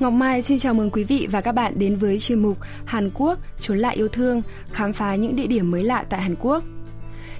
Ngọc 0.00 0.12
Mai 0.12 0.42
xin 0.42 0.58
chào 0.58 0.74
mừng 0.74 0.90
quý 0.90 1.04
vị 1.04 1.28
và 1.30 1.40
các 1.40 1.52
bạn 1.52 1.72
đến 1.78 1.96
với 1.96 2.18
chuyên 2.18 2.38
mục 2.38 2.58
Hàn 2.84 3.10
Quốc 3.14 3.38
trốn 3.60 3.78
lại 3.78 3.96
yêu 3.96 4.08
thương, 4.08 4.42
khám 4.72 4.92
phá 4.92 5.14
những 5.14 5.36
địa 5.36 5.46
điểm 5.46 5.70
mới 5.70 5.84
lạ 5.84 6.04
tại 6.10 6.20
Hàn 6.20 6.34
Quốc. 6.40 6.64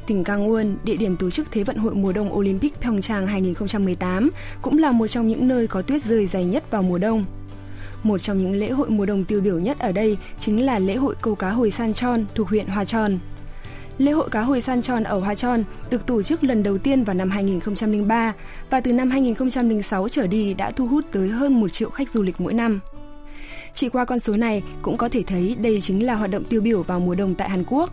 Tỉnh 0.07 0.23
Gangwon, 0.23 0.77
địa 0.85 0.97
điểm 0.97 1.17
tổ 1.17 1.31
chức 1.31 1.47
Thế 1.51 1.63
vận 1.63 1.77
hội 1.77 1.95
mùa 1.95 2.13
đông 2.13 2.35
Olympic 2.35 2.81
Pyeongchang 2.81 3.27
2018, 3.27 4.31
cũng 4.63 4.79
là 4.79 4.93
một 4.93 5.07
trong 5.07 5.29
những 5.29 5.49
nơi 5.49 5.67
có 5.67 5.83
tuyết 5.83 6.03
rơi 6.03 6.27
dày 6.27 6.45
nhất 6.45 6.71
vào 6.71 6.83
mùa 6.83 6.99
đông. 6.99 7.25
Một 8.03 8.19
trong 8.19 8.41
những 8.41 8.55
lễ 8.55 8.71
hội 8.71 8.91
mùa 8.91 9.07
đông 9.07 9.25
tiêu 9.25 9.41
biểu 9.41 9.59
nhất 9.59 9.79
ở 9.79 9.93
đây 9.93 10.17
chính 10.39 10.67
là 10.67 10.79
lễ 10.79 10.97
hội 10.97 11.15
câu 11.23 11.35
cá 11.35 11.51
hồi 11.51 11.71
San 11.71 11.95
Chon 11.95 12.25
thuộc 12.35 12.49
huyện 12.49 12.67
Hoa 12.67 12.85
Tròn. 12.85 13.19
Lễ 13.99 14.13
hội 14.13 14.31
cá 14.31 14.41
hồi 14.41 14.61
San 14.61 14.83
Tròn 14.83 15.05
ở 15.05 15.19
Hoa 15.19 15.35
Tròn 15.35 15.65
được 15.91 16.07
tổ 16.07 16.23
chức 16.23 16.45
lần 16.45 16.63
đầu 16.63 16.79
tiên 16.79 17.05
vào 17.05 17.15
năm 17.15 17.31
2003 17.31 18.33
và 18.71 18.81
từ 18.81 18.93
năm 18.93 19.11
2006 19.11 20.09
trở 20.09 20.27
đi 20.27 20.55
đã 20.55 20.71
thu 20.71 20.87
hút 20.87 21.05
tới 21.13 21.29
hơn 21.29 21.61
1 21.61 21.69
triệu 21.69 21.91
khách 21.91 22.09
du 22.09 22.23
lịch 22.23 22.41
mỗi 22.41 22.55
năm. 22.55 22.81
Chỉ 23.75 23.89
qua 23.89 24.05
con 24.05 24.21
số 24.21 24.37
này 24.37 24.63
cũng 24.83 24.97
có 24.97 25.09
thể 25.09 25.23
thấy 25.23 25.57
đây 25.61 25.81
chính 25.81 26.07
là 26.07 26.15
hoạt 26.15 26.31
động 26.31 26.45
tiêu 26.45 26.61
biểu 26.61 26.83
vào 26.83 27.01
mùa 27.01 27.15
đông 27.15 27.35
tại 27.35 27.49
Hàn 27.49 27.65
Quốc. 27.67 27.91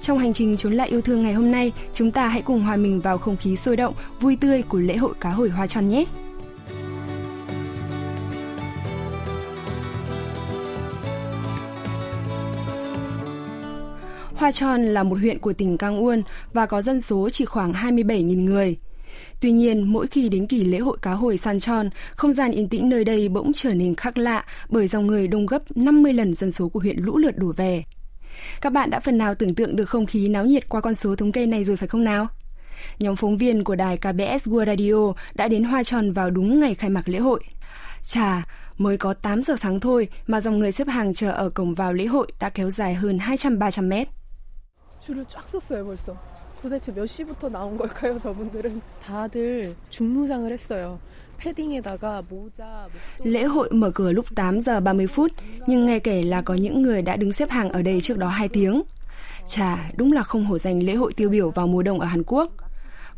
Trong 0.00 0.18
hành 0.18 0.32
trình 0.32 0.56
trốn 0.56 0.72
lại 0.72 0.88
yêu 0.88 1.00
thương 1.00 1.22
ngày 1.22 1.32
hôm 1.32 1.52
nay, 1.52 1.72
chúng 1.94 2.10
ta 2.10 2.28
hãy 2.28 2.42
cùng 2.42 2.62
hòa 2.62 2.76
mình 2.76 3.00
vào 3.00 3.18
không 3.18 3.36
khí 3.36 3.56
sôi 3.56 3.76
động, 3.76 3.94
vui 4.20 4.36
tươi 4.36 4.62
của 4.62 4.78
lễ 4.78 4.96
hội 4.96 5.14
cá 5.20 5.30
hồi 5.30 5.48
Hoa 5.48 5.66
Tròn 5.66 5.88
nhé! 5.88 6.04
Hoa 14.38 14.52
Tròn 14.52 14.82
là 14.82 15.02
một 15.02 15.18
huyện 15.18 15.38
của 15.38 15.52
tỉnh 15.52 15.78
Cang 15.78 15.98
Uôn 15.98 16.22
và 16.52 16.66
có 16.66 16.82
dân 16.82 17.00
số 17.00 17.30
chỉ 17.30 17.44
khoảng 17.44 17.72
27.000 17.72 18.44
người. 18.44 18.76
Tuy 19.40 19.52
nhiên, 19.52 19.92
mỗi 19.92 20.06
khi 20.06 20.28
đến 20.28 20.46
kỳ 20.46 20.64
lễ 20.64 20.78
hội 20.78 20.98
cá 21.02 21.12
hồi 21.12 21.38
San 21.38 21.60
Tròn, 21.60 21.90
không 22.16 22.32
gian 22.32 22.50
yên 22.50 22.68
tĩnh 22.68 22.88
nơi 22.88 23.04
đây 23.04 23.28
bỗng 23.28 23.52
trở 23.52 23.74
nên 23.74 23.94
khác 23.94 24.18
lạ 24.18 24.44
bởi 24.68 24.88
dòng 24.88 25.06
người 25.06 25.28
đông 25.28 25.46
gấp 25.46 25.76
50 25.76 26.12
lần 26.12 26.34
dân 26.34 26.50
số 26.50 26.68
của 26.68 26.80
huyện 26.80 26.98
lũ 26.98 27.18
lượt 27.18 27.38
đổ 27.38 27.52
về. 27.56 27.84
Các 28.60 28.72
bạn 28.72 28.90
đã 28.90 29.00
phần 29.00 29.18
nào 29.18 29.34
tưởng 29.34 29.54
tượng 29.54 29.76
được 29.76 29.88
không 29.88 30.06
khí 30.06 30.28
náo 30.28 30.44
nhiệt 30.44 30.68
qua 30.68 30.80
con 30.80 30.94
số 30.94 31.16
thống 31.16 31.32
kê 31.32 31.46
này 31.46 31.64
rồi 31.64 31.76
phải 31.76 31.88
không 31.88 32.04
nào? 32.04 32.26
Nhóm 32.98 33.16
phóng 33.16 33.36
viên 33.36 33.64
của 33.64 33.74
đài 33.74 33.96
KBS 33.96 34.48
World 34.48 34.66
Radio 34.66 35.22
đã 35.34 35.48
đến 35.48 35.64
Hoa 35.64 35.82
Tròn 35.82 36.12
vào 36.12 36.30
đúng 36.30 36.60
ngày 36.60 36.74
khai 36.74 36.90
mạc 36.90 37.08
lễ 37.08 37.18
hội. 37.18 37.40
Chà, 38.04 38.46
mới 38.76 38.96
có 38.96 39.14
8 39.14 39.42
giờ 39.42 39.56
sáng 39.56 39.80
thôi 39.80 40.08
mà 40.26 40.40
dòng 40.40 40.58
người 40.58 40.72
xếp 40.72 40.88
hàng 40.88 41.14
chờ 41.14 41.30
ở 41.30 41.50
cổng 41.50 41.74
vào 41.74 41.92
lễ 41.92 42.06
hội 42.06 42.26
đã 42.40 42.48
kéo 42.48 42.70
dài 42.70 42.94
hơn 42.94 43.18
200-300 43.18 43.88
mét. 43.88 44.08
줄을 45.07 45.25
쫙 45.27 45.43
섰어요 45.47 45.85
벌써. 45.85 46.15
도대체 46.61 46.93
몇 46.93 47.05
시부터 47.05 47.49
나온 47.49 47.77
걸까요 47.77 48.17
저분들은? 48.17 48.81
다들 49.05 49.75
중무장을 49.89 50.51
했어요. 50.51 50.99
패딩에다가 51.37 52.23
모자, 52.29 52.87
Lễ 53.23 53.43
hội 53.43 53.69
mở 53.71 53.91
cửa 53.91 54.11
lúc 54.11 54.25
8 54.35 54.59
giờ 54.59 54.79
30 54.79 55.07
phút, 55.07 55.31
nhưng 55.67 55.85
nghe 55.85 55.99
kể 55.99 56.21
là 56.23 56.41
có 56.41 56.53
những 56.53 56.81
người 56.81 57.01
đã 57.01 57.15
đứng 57.15 57.33
xếp 57.33 57.49
hàng 57.49 57.69
ở 57.69 57.81
đây 57.81 58.01
trước 58.01 58.17
đó 58.17 58.27
2 58.27 58.49
tiếng. 58.49 58.83
Chà, 59.47 59.91
đúng 59.97 60.11
là 60.11 60.23
không 60.23 60.45
hổ 60.45 60.57
danh 60.57 60.83
lễ 60.83 60.95
hội 60.95 61.13
tiêu 61.13 61.29
biểu 61.29 61.49
vào 61.51 61.67
mùa 61.67 61.83
đông 61.83 61.99
ở 61.99 62.05
Hàn 62.05 62.23
Quốc. 62.23 62.51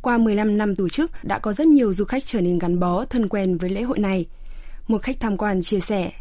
Qua 0.02 0.18
15 0.18 0.58
năm 0.58 0.76
tổ 0.76 0.90
chức, 0.90 1.12
đã 1.24 1.40
có 1.40 1.54
rất 1.54 1.68
nhiều 1.68 1.94
du 1.94 2.06
khách 2.06 2.26
trở 2.26 2.42
nên 2.42 2.60
gắn 2.60 2.80
bó, 2.80 3.06
thân 3.06 3.28
quen 3.30 3.58
với 3.58 3.70
lễ 3.70 3.82
hội 3.82 4.00
này. 4.00 4.26
Một 4.88 5.02
khách 5.02 5.20
tham 5.20 5.38
quan 5.38 5.62
chia 5.62 5.80
sẻ. 5.80 6.12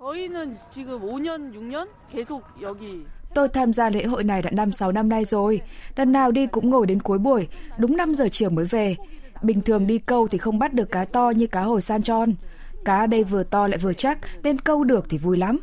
저희는 0.00 0.56
지금 0.70 1.00
5년, 1.02 1.52
6년 1.52 1.88
계속 2.12 2.42
여기 2.62 3.04
Tôi 3.35 3.49
tham 3.49 3.73
gia 3.73 3.89
lễ 3.89 4.03
hội 4.03 4.23
này 4.23 4.41
đã 4.41 4.49
5-6 4.51 4.91
năm 4.91 5.09
nay 5.09 5.25
rồi. 5.25 5.61
Lần 5.95 6.11
nào 6.11 6.31
đi 6.31 6.45
cũng 6.45 6.69
ngồi 6.69 6.87
đến 6.87 6.99
cuối 6.99 7.17
buổi, 7.17 7.47
đúng 7.77 7.97
5 7.97 8.15
giờ 8.15 8.27
chiều 8.31 8.49
mới 8.49 8.65
về. 8.65 8.95
Bình 9.41 9.61
thường 9.61 9.87
đi 9.87 9.99
câu 9.99 10.27
thì 10.27 10.37
không 10.37 10.59
bắt 10.59 10.73
được 10.73 10.91
cá 10.91 11.05
to 11.05 11.29
như 11.35 11.47
cá 11.47 11.61
hồi 11.61 11.81
san 11.81 12.03
tròn. 12.03 12.33
Cá 12.85 13.07
đây 13.07 13.23
vừa 13.23 13.43
to 13.43 13.67
lại 13.67 13.77
vừa 13.77 13.93
chắc, 13.93 14.19
nên 14.43 14.59
câu 14.59 14.83
được 14.83 15.09
thì 15.09 15.17
vui 15.17 15.37
lắm. 15.37 15.59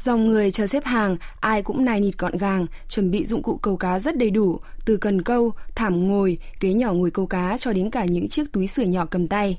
Dòng 0.00 0.26
người 0.26 0.50
chờ 0.50 0.66
xếp 0.66 0.84
hàng, 0.84 1.16
ai 1.40 1.62
cũng 1.62 1.84
nài 1.84 2.00
nịt 2.00 2.18
gọn 2.18 2.36
gàng, 2.36 2.66
chuẩn 2.88 3.10
bị 3.10 3.24
dụng 3.24 3.42
cụ 3.42 3.58
câu 3.62 3.76
cá 3.76 3.98
rất 3.98 4.16
đầy 4.16 4.30
đủ, 4.30 4.60
từ 4.84 4.96
cần 4.96 5.22
câu, 5.22 5.52
thảm 5.74 6.08
ngồi, 6.08 6.38
ghế 6.60 6.72
nhỏ 6.72 6.92
ngồi 6.92 7.10
câu 7.10 7.26
cá 7.26 7.58
cho 7.58 7.72
đến 7.72 7.90
cả 7.90 8.04
những 8.04 8.28
chiếc 8.28 8.52
túi 8.52 8.66
sửa 8.66 8.82
nhỏ 8.82 9.06
cầm 9.10 9.28
tay. 9.28 9.58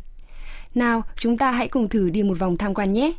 Nào, 0.75 1.03
chúng 1.17 1.37
ta 1.37 1.51
hãy 1.51 1.69
cùng 1.69 1.89
thử 1.89 2.11
đi 2.11 2.23
một 2.23 2.39
vòng 2.39 2.57
tham 2.57 2.75
quan 2.75 2.93
nhé. 2.93 3.13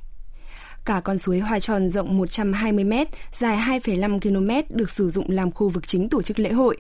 Cả 0.86 1.02
con 1.04 1.18
suối 1.18 1.40
Hoa 1.40 1.60
Tròn 1.60 1.90
rộng 1.90 2.18
120 2.18 2.84
m, 2.84 2.94
dài 3.32 3.58
2,5 3.58 4.20
km 4.20 4.76
được 4.78 4.90
sử 4.90 5.10
dụng 5.10 5.26
làm 5.30 5.52
khu 5.52 5.70
vực 5.70 5.88
chính 5.88 6.10
tổ 6.10 6.22
chức 6.22 6.40
lễ 6.40 6.52
hội. 6.52 6.78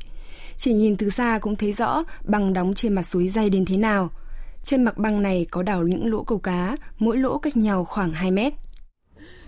Chỉ 0.57 0.74
nhìn 0.74 0.97
từ 0.97 1.09
xa 1.09 1.40
cũng 1.41 1.56
thấy 1.56 1.72
rõ 1.72 2.03
băng 2.24 2.53
đóng 2.53 2.74
trên 2.74 2.94
mặt 2.94 3.03
suối 3.03 3.28
dày 3.28 3.50
đến 3.50 3.66
thế 3.66 3.78
nào. 3.78 4.09
Trên 4.63 4.84
mặt 4.84 4.97
băng 4.97 5.22
này 5.22 5.46
có 5.52 5.63
đào 5.63 5.84
những 5.84 6.12
lỗ 6.12 6.24
câu 6.24 6.40
cá, 6.40 6.78
mỗi 7.00 7.18
lỗ 7.18 7.38
cách 7.38 7.57
nhau 7.57 7.85
khoảng 7.85 8.13
2 8.13 8.31
mét. 8.31 8.53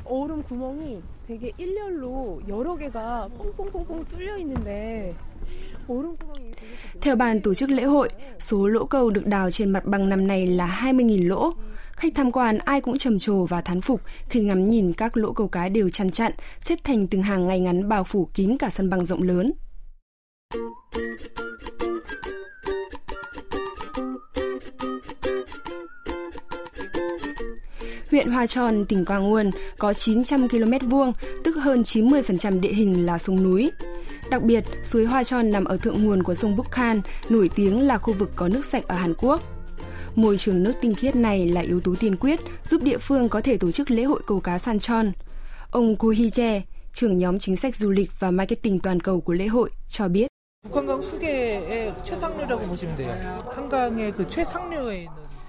얼음 0.05 0.43
구멍이 0.43 1.01
되게 1.27 1.51
일렬로 1.57 2.41
여러 2.47 2.75
개가 2.75 3.29
퐁퐁퐁퐁 3.37 4.05
뚫려 4.05 4.37
있는데 4.39 4.53
얼음 4.53 5.11
구멍이 5.13 5.21
되게 5.63 5.66
theo 7.00 7.16
ban 7.16 7.40
tổ 7.40 7.54
chức 7.54 7.70
lễ 7.70 7.82
hội, 7.82 8.08
số 8.38 8.66
lỗ 8.66 8.84
câu 8.84 9.10
được 9.10 9.26
đào 9.26 9.50
trên 9.50 9.70
mặt 9.70 9.84
băng 9.84 10.08
năm 10.08 10.26
nay 10.26 10.46
là 10.46 10.80
20.000 10.82 11.28
lỗ. 11.28 11.52
Khách 11.92 12.12
tham 12.14 12.32
quan 12.32 12.58
ai 12.58 12.80
cũng 12.80 12.98
trầm 12.98 13.18
trồ 13.18 13.44
và 13.44 13.60
thán 13.60 13.80
phục 13.80 14.00
khi 14.28 14.40
ngắm 14.40 14.70
nhìn 14.70 14.92
các 14.92 15.16
lỗ 15.16 15.32
câu 15.32 15.48
cá 15.48 15.68
đều 15.68 15.88
chăn 15.88 16.10
chặn, 16.10 16.32
xếp 16.60 16.78
thành 16.84 17.06
từng 17.06 17.22
hàng 17.22 17.46
ngay 17.46 17.60
ngắn 17.60 17.88
bao 17.88 18.04
phủ 18.04 18.28
kín 18.34 18.56
cả 18.58 18.70
sân 18.70 18.90
băng 18.90 19.04
rộng 19.04 19.22
lớn. 19.22 19.52
Huyện 28.10 28.30
Hoa 28.30 28.46
Tròn, 28.46 28.84
tỉnh 28.88 29.04
Quang 29.04 29.24
Nguồn 29.24 29.50
có 29.78 29.92
900 29.92 30.48
km 30.48 30.88
vuông, 30.88 31.12
tức 31.44 31.56
hơn 31.56 31.82
90% 31.82 32.60
địa 32.60 32.72
hình 32.72 33.06
là 33.06 33.18
sông 33.18 33.42
núi. 33.42 33.70
Đặc 34.30 34.42
biệt, 34.42 34.64
suối 34.82 35.04
Hoa 35.04 35.24
Tròn 35.24 35.50
nằm 35.50 35.64
ở 35.64 35.76
thượng 35.76 36.04
nguồn 36.04 36.22
của 36.22 36.34
sông 36.34 36.56
Bukhan, 36.56 37.00
nổi 37.28 37.50
tiếng 37.54 37.86
là 37.86 37.98
khu 37.98 38.14
vực 38.14 38.30
có 38.36 38.48
nước 38.48 38.64
sạch 38.64 38.88
ở 38.88 38.94
Hàn 38.94 39.14
Quốc. 39.14 39.40
Môi 40.14 40.38
trường 40.38 40.62
nước 40.62 40.72
tinh 40.80 40.94
khiết 40.94 41.16
này 41.16 41.48
là 41.48 41.60
yếu 41.60 41.80
tố 41.80 41.94
tiên 42.00 42.16
quyết 42.16 42.40
giúp 42.64 42.82
địa 42.82 42.98
phương 42.98 43.28
có 43.28 43.40
thể 43.40 43.56
tổ 43.56 43.72
chức 43.72 43.90
lễ 43.90 44.02
hội 44.02 44.20
câu 44.26 44.40
cá 44.40 44.58
San 44.58 44.78
Tròn. 44.78 45.12
Ông 45.70 45.96
Ko 45.96 46.08
Hee 46.08 46.26
Jae, 46.26 46.60
trưởng 46.92 47.18
nhóm 47.18 47.38
chính 47.38 47.56
sách 47.56 47.76
du 47.76 47.90
lịch 47.90 48.10
và 48.18 48.30
marketing 48.30 48.80
toàn 48.80 49.00
cầu 49.00 49.20
của 49.20 49.32
lễ 49.32 49.46
hội, 49.46 49.70
cho 49.90 50.08
biết 50.08 50.26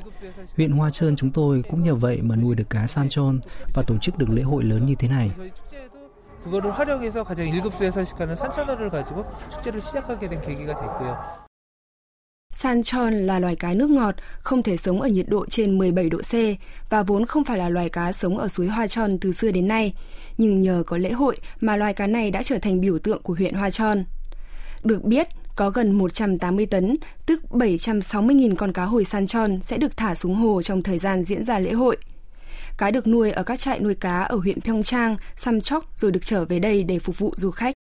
Huyện 0.58 0.72
Hoa 0.72 0.92
Trơn 0.92 1.16
chúng 1.16 1.32
tôi 1.32 1.64
cũng 1.70 1.84
nhờ 1.84 1.96
vậy 1.96 2.22
mà 2.22 2.36
nuôi 2.36 2.56
được 2.56 2.70
cá 2.70 2.88
san 2.88 3.10
tròn 3.10 3.40
và 3.74 3.84
tổ 3.84 3.98
chức 3.98 4.18
được 4.18 4.30
lễ 4.30 4.42
hội 4.42 4.64
lớn 4.64 4.86
như 4.86 4.96
thế 4.96 5.08
này. 5.08 5.32
저희 5.38 5.52
축제에도 5.52 6.02
그거를 6.44 6.72
활용해서 6.72 7.24
가장 7.24 7.48
일급수에 7.48 7.92
서식하는 7.92 8.36
산천어를 8.36 8.90
가지고 8.90 9.26
축제를 9.50 9.82
시작하게 9.82 10.30
된 10.30 10.42
계기가 10.42 10.80
됐고요. 10.80 11.45
San 12.67 12.83
Tròn 12.83 13.15
là 13.15 13.39
loài 13.39 13.57
cá 13.57 13.75
nước 13.75 13.91
ngọt, 13.91 14.15
không 14.39 14.63
thể 14.63 14.77
sống 14.77 15.01
ở 15.01 15.09
nhiệt 15.09 15.29
độ 15.29 15.47
trên 15.47 15.79
17 15.79 16.11
độ 16.11 16.19
C 16.19 16.35
và 16.91 17.03
vốn 17.03 17.27
không 17.27 17.45
phải 17.45 17.59
là 17.59 17.69
loài 17.69 17.89
cá 17.89 18.13
sống 18.13 18.39
ở 18.39 18.49
suối 18.49 18.67
Hoa 18.67 18.87
Tròn 18.87 19.19
từ 19.19 19.33
xưa 19.33 19.51
đến 19.51 19.69
nay. 19.69 19.95
Nhưng 20.39 20.61
nhờ 20.61 20.83
có 20.87 20.97
lễ 20.97 21.13
hội 21.13 21.39
mà 21.61 21.77
loài 21.77 21.95
cá 21.95 22.07
này 22.07 22.31
đã 22.31 22.43
trở 22.43 22.59
thành 22.59 22.81
biểu 22.81 22.99
tượng 22.99 23.23
của 23.23 23.35
huyện 23.35 23.55
Hoa 23.55 23.71
Tròn. 23.71 24.05
Được 24.85 25.05
biết, 25.05 25.29
có 25.57 25.71
gần 25.71 25.93
180 25.93 26.67
tấn, 26.67 26.97
tức 27.27 27.43
760.000 27.51 28.55
con 28.57 28.73
cá 28.73 28.85
hồi 28.85 29.05
san 29.05 29.27
tròn 29.27 29.59
sẽ 29.63 29.79
được 29.79 29.97
thả 29.97 30.15
xuống 30.15 30.35
hồ 30.35 30.63
trong 30.63 30.83
thời 30.83 30.99
gian 30.99 31.25
diễn 31.25 31.45
ra 31.45 31.59
lễ 31.59 31.73
hội. 31.73 31.97
Cá 32.79 32.91
được 32.91 33.07
nuôi 33.07 33.31
ở 33.31 33.43
các 33.43 33.61
trại 33.61 33.81
nuôi 33.81 33.95
cá 33.95 34.23
ở 34.23 34.37
huyện 34.37 34.61
Pyeongchang, 34.61 35.17
Samchok 35.37 35.85
rồi 35.97 36.13
được 36.13 36.27
trở 36.27 36.45
về 36.45 36.59
đây 36.59 36.85
để 36.85 36.99
phục 36.99 37.19
vụ 37.19 37.35
du 37.37 37.51
khách. 37.51 37.76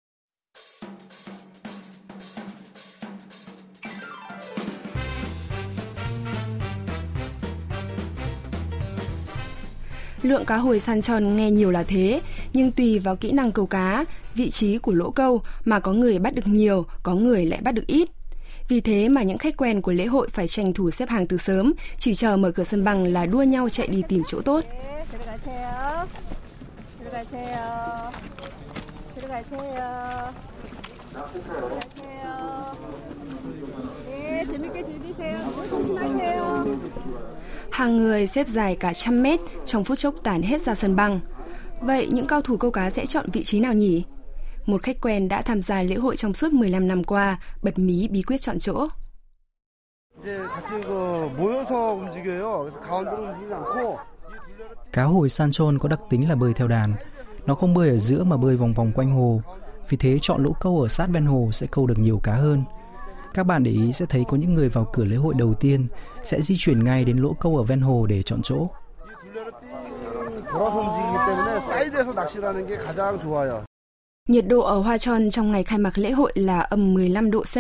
Lượng 10.23 10.45
cá 10.45 10.57
hồi 10.57 10.81
san 10.81 11.03
tròn 11.03 11.37
nghe 11.37 11.51
nhiều 11.51 11.71
là 11.71 11.83
thế, 11.83 12.21
nhưng 12.53 12.73
tùy 12.73 12.99
vào 12.99 13.17
kỹ 13.17 13.33
năng 13.33 13.53
câu 13.53 13.67
cá, 13.67 14.05
vị 14.35 14.51
trí 14.51 14.79
của 14.79 14.93
lỗ 14.93 15.11
câu 15.11 15.43
mà 15.65 15.79
có 15.81 15.93
người 15.93 16.19
bắt 16.19 16.35
được 16.35 16.47
nhiều, 16.47 16.87
có 17.03 17.15
người 17.15 17.47
lại 17.47 17.61
bắt 17.63 17.73
được 17.73 17.87
ít. 17.87 18.09
Vì 18.69 18.81
thế 18.81 19.09
mà 19.09 19.23
những 19.23 19.39
khách 19.39 19.57
quen 19.57 19.83
của 19.83 19.93
lễ 19.93 20.07
hội 20.07 20.29
phải 20.29 20.49
tranh 20.49 20.73
thủ 20.73 20.91
xếp 20.91 21.09
hàng 21.09 21.27
từ 21.27 21.37
sớm, 21.37 21.73
chỉ 21.99 22.15
chờ 22.15 22.37
mở 22.37 22.51
cửa 22.51 22.65
sân 22.65 22.85
băng 22.85 23.05
là 23.05 23.27
đua 23.27 23.43
nhau 23.43 23.69
chạy 23.69 23.87
đi 23.87 24.03
tìm 24.09 24.23
chỗ 24.27 24.41
tốt. 24.41 24.65
들어가세요. 25.13 26.07
들어가세요. 26.99 28.11
들어가세요. 29.15 29.87
들어가세요. 31.53 32.27
네, 34.07 34.45
재밌게 34.45 34.83
즐기세요. 34.85 35.37
Hàng 37.82 37.98
người 37.98 38.28
xếp 38.28 38.48
dài 38.48 38.76
cả 38.76 38.94
trăm 38.94 39.24
mét 39.24 39.40
trong 39.66 39.84
phút 39.84 39.98
chốc 39.98 40.16
tản 40.24 40.42
hết 40.42 40.62
ra 40.62 40.76
sân 40.76 40.96
băng. 40.96 41.20
Vậy 41.80 42.10
những 42.12 42.28
cao 42.28 42.42
thủ 42.42 42.58
câu 42.58 42.72
cá 42.72 42.90
sẽ 42.90 43.06
chọn 43.06 43.26
vị 43.34 43.44
trí 43.44 43.60
nào 43.60 43.74
nhỉ? 43.74 44.04
Một 44.66 44.84
khách 44.84 45.02
quen 45.02 45.28
đã 45.28 45.42
tham 45.42 45.62
gia 45.62 45.84
lễ 45.84 45.96
hội 45.96 46.18
trong 46.18 46.34
suốt 46.34 46.54
15 46.54 46.88
năm 46.88 47.04
qua, 47.04 47.40
bật 47.62 47.80
mí 47.80 48.08
bí 48.08 48.22
quyết 48.22 48.42
chọn 48.42 48.60
chỗ. 48.60 48.88
Cá 54.92 55.04
hồi 55.04 55.30
san 55.30 55.52
Sanchon 55.52 55.80
có 55.80 55.90
đặc 55.90 56.00
tính 56.10 56.30
là 56.30 56.36
bơi 56.36 56.54
theo 56.54 56.68
đàn. 56.68 56.94
Nó 57.46 57.56
không 57.56 57.74
bơi 57.74 57.90
ở 57.90 57.98
giữa 57.98 58.24
mà 58.24 58.38
bơi 58.38 58.58
vòng 58.58 58.74
vòng 58.74 58.92
quanh 58.96 59.12
hồ. 59.12 59.42
Vì 59.90 59.98
thế 59.98 60.18
chọn 60.22 60.44
lỗ 60.44 60.54
câu 60.60 60.82
ở 60.82 60.88
sát 60.88 61.08
bên 61.08 61.26
hồ 61.26 61.50
sẽ 61.54 61.68
câu 61.72 61.88
được 61.88 62.00
nhiều 62.00 62.20
cá 62.24 62.34
hơn. 62.34 62.64
Các 63.34 63.44
bạn 63.44 63.64
để 63.64 63.72
ý 63.72 63.94
sẽ 63.94 64.06
thấy 64.10 64.24
có 64.28 64.38
những 64.38 64.54
người 64.54 64.70
vào 64.70 64.90
cửa 64.94 65.06
lễ 65.06 65.16
hội 65.16 65.34
đầu 65.38 65.54
tiên 65.54 65.88
sẽ 66.24 66.42
di 66.42 66.56
chuyển 66.58 66.84
ngay 66.84 67.06
đến 67.06 67.18
lỗ 67.18 67.34
câu 67.34 67.58
ở 67.58 67.64
ven 67.64 67.82
hồ 67.82 68.06
để 68.06 68.24
chọn 68.24 68.42
chỗ. 68.44 68.68
Nhiệt 74.28 74.48
độ 74.48 74.60
ở 74.60 74.80
Hoa 74.80 74.98
Tròn 74.98 75.30
trong 75.30 75.52
ngày 75.52 75.64
khai 75.64 75.80
mạc 75.80 75.98
lễ 75.98 76.12
hội 76.12 76.32
là 76.36 76.60
âm 76.60 76.94
15 76.94 77.32
độ 77.32 77.44
C. 77.44 77.56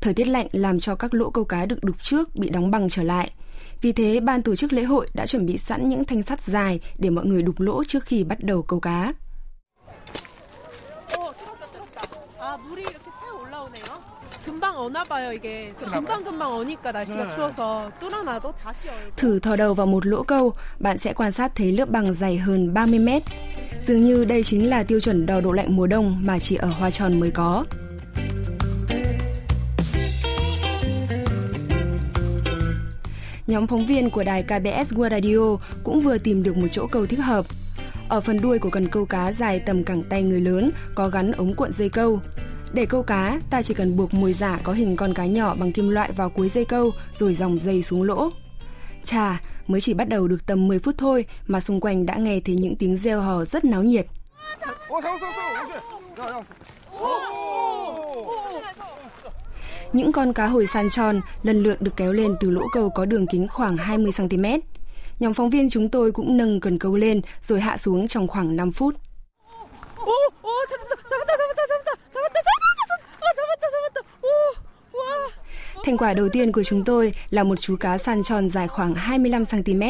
Thời 0.00 0.14
tiết 0.14 0.28
lạnh 0.28 0.46
làm 0.52 0.78
cho 0.78 0.94
các 0.94 1.14
lỗ 1.14 1.30
câu 1.30 1.44
cá 1.44 1.66
được 1.66 1.84
đục 1.84 1.96
trước 2.02 2.36
bị 2.36 2.50
đóng 2.50 2.70
băng 2.70 2.88
trở 2.88 3.02
lại. 3.02 3.30
Vì 3.80 3.92
thế, 3.92 4.20
ban 4.20 4.42
tổ 4.42 4.56
chức 4.56 4.72
lễ 4.72 4.82
hội 4.82 5.08
đã 5.14 5.26
chuẩn 5.26 5.46
bị 5.46 5.58
sẵn 5.58 5.88
những 5.88 6.04
thanh 6.04 6.22
sắt 6.22 6.40
dài 6.40 6.80
để 6.98 7.10
mọi 7.10 7.26
người 7.26 7.42
đục 7.42 7.60
lỗ 7.60 7.84
trước 7.84 8.04
khi 8.04 8.24
bắt 8.24 8.38
đầu 8.40 8.62
câu 8.62 8.80
cá. 8.80 9.12
Thử 19.16 19.38
thò 19.38 19.56
đầu 19.56 19.74
vào 19.74 19.86
một 19.86 20.06
lỗ 20.06 20.22
câu, 20.22 20.52
bạn 20.78 20.98
sẽ 20.98 21.12
quan 21.12 21.32
sát 21.32 21.52
thấy 21.54 21.72
lớp 21.72 21.88
bằng 21.88 22.14
dày 22.14 22.36
hơn 22.36 22.74
30 22.74 22.98
mét. 22.98 23.22
Dường 23.82 24.04
như 24.04 24.24
đây 24.24 24.42
chính 24.42 24.70
là 24.70 24.82
tiêu 24.82 25.00
chuẩn 25.00 25.26
đo 25.26 25.40
độ 25.40 25.52
lạnh 25.52 25.76
mùa 25.76 25.86
đông 25.86 26.20
mà 26.26 26.38
chỉ 26.38 26.56
ở 26.56 26.68
Hoa 26.68 26.90
Tròn 26.90 27.20
mới 27.20 27.30
có. 27.30 27.64
Nhóm 33.46 33.66
phóng 33.66 33.86
viên 33.86 34.10
của 34.10 34.24
đài 34.24 34.42
KBS 34.42 34.92
World 34.94 35.10
Radio 35.10 35.66
cũng 35.84 36.00
vừa 36.00 36.18
tìm 36.18 36.42
được 36.42 36.56
một 36.56 36.68
chỗ 36.70 36.86
câu 36.86 37.06
thích 37.06 37.20
hợp. 37.20 37.46
Ở 38.08 38.20
phần 38.20 38.40
đuôi 38.40 38.58
của 38.58 38.70
cần 38.70 38.88
câu 38.88 39.06
cá 39.06 39.32
dài 39.32 39.60
tầm 39.60 39.84
cẳng 39.84 40.02
tay 40.02 40.22
người 40.22 40.40
lớn 40.40 40.70
có 40.94 41.08
gắn 41.08 41.32
ống 41.32 41.54
cuộn 41.54 41.72
dây 41.72 41.88
câu. 41.88 42.20
Để 42.74 42.86
câu 42.86 43.02
cá, 43.02 43.40
ta 43.50 43.62
chỉ 43.62 43.74
cần 43.74 43.96
buộc 43.96 44.14
mồi 44.14 44.32
giả 44.32 44.58
có 44.62 44.72
hình 44.72 44.96
con 44.96 45.14
cá 45.14 45.26
nhỏ 45.26 45.54
bằng 45.58 45.72
kim 45.72 45.88
loại 45.88 46.12
vào 46.12 46.30
cuối 46.30 46.48
dây 46.48 46.64
câu 46.64 46.90
rồi 47.14 47.34
dòng 47.34 47.60
dây 47.60 47.82
xuống 47.82 48.02
lỗ. 48.02 48.28
Chà, 49.04 49.40
mới 49.66 49.80
chỉ 49.80 49.94
bắt 49.94 50.08
đầu 50.08 50.28
được 50.28 50.46
tầm 50.46 50.68
10 50.68 50.78
phút 50.78 50.94
thôi 50.98 51.24
mà 51.46 51.60
xung 51.60 51.80
quanh 51.80 52.06
đã 52.06 52.16
nghe 52.16 52.40
thấy 52.44 52.54
những 52.54 52.76
tiếng 52.76 52.96
reo 52.96 53.20
hò 53.20 53.44
rất 53.44 53.64
náo 53.64 53.82
nhiệt. 53.82 54.06
Những 59.92 60.12
con 60.12 60.32
cá 60.32 60.46
hồi 60.46 60.66
san 60.66 60.88
tròn 60.88 61.20
lần 61.42 61.62
lượt 61.62 61.82
được 61.82 61.96
kéo 61.96 62.12
lên 62.12 62.34
từ 62.40 62.50
lỗ 62.50 62.62
câu 62.72 62.90
có 62.90 63.04
đường 63.04 63.26
kính 63.26 63.46
khoảng 63.48 63.76
20 63.76 64.12
cm. 64.16 64.44
Nhóm 65.18 65.34
phóng 65.34 65.50
viên 65.50 65.70
chúng 65.70 65.88
tôi 65.88 66.12
cũng 66.12 66.36
nâng 66.36 66.60
cần 66.60 66.78
câu 66.78 66.96
lên 66.96 67.20
rồi 67.40 67.60
hạ 67.60 67.76
xuống 67.76 68.08
trong 68.08 68.28
khoảng 68.28 68.56
5 68.56 68.70
phút. 68.70 68.94
Thành 75.84 75.96
quả 75.96 76.14
đầu 76.14 76.28
tiên 76.28 76.52
của 76.52 76.62
chúng 76.62 76.84
tôi 76.84 77.14
là 77.30 77.44
một 77.44 77.56
chú 77.60 77.76
cá 77.80 77.98
san 77.98 78.22
tròn 78.22 78.48
dài 78.48 78.68
khoảng 78.68 78.94
25 78.94 79.44
cm. 79.44 79.82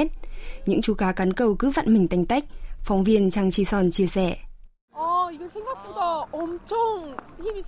Những 0.67 0.82
chú 0.82 0.94
cá 0.94 1.12
cắn 1.12 1.32
câu 1.32 1.56
cứ 1.58 1.70
vặn 1.70 1.94
mình 1.94 2.08
tanh 2.08 2.26
tách. 2.26 2.44
Phóng 2.81 3.05
viên 3.05 3.31
Trang 3.31 3.50
Chi 3.50 3.64
Son 3.64 3.91
chia 3.91 4.06
sẻ. 4.06 4.37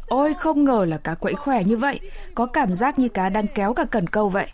Ôi 0.06 0.34
không 0.38 0.64
ngờ 0.64 0.84
là 0.88 0.99
cá 0.99 1.14
quẫy 1.14 1.34
khỏe 1.34 1.64
như 1.64 1.76
vậy, 1.76 2.00
có 2.34 2.46
cảm 2.46 2.73
giác 2.73 2.99
như 2.99 3.08
cá 3.08 3.28
đang 3.28 3.46
kéo 3.55 3.75
cả 3.75 3.84
cần 3.90 4.06
câu 4.06 4.28
vậy. 4.28 4.46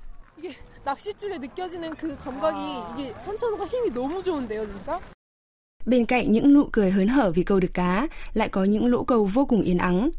Bên 5.86 6.04
cạnh 6.04 6.32
những 6.32 6.54
nụ 6.54 6.64
cười 6.72 6.90
hớn 6.90 7.08
hở 7.08 7.32
vì 7.34 7.42
câu 7.42 7.60
được 7.60 7.74
cá, 7.74 8.08
lại 8.34 8.48
có 8.48 8.64
những 8.64 8.86
lỗ 8.86 9.04
câu 9.04 9.24
vô 9.24 9.46
cùng 9.46 9.62
yên 9.62 9.78
ắng. 9.78 10.10